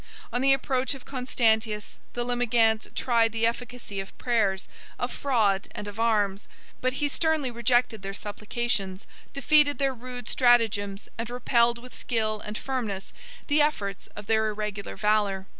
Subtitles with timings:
[0.33, 5.87] On the approach of Constantius, the Limigantes tried the efficacy of prayers, of fraud, and
[5.87, 6.47] of arms;
[6.81, 12.57] but he sternly rejected their supplications, defeated their rude stratagems, and repelled with skill and
[12.57, 13.13] firmness
[13.45, 15.45] the efforts of their irregular valor.